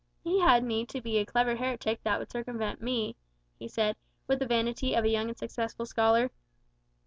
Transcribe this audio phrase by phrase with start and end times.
[0.23, 3.15] "He had need to be a clever heretic that would circumvent me,"
[3.59, 6.31] he said, with the vanity of a young and successful scholar.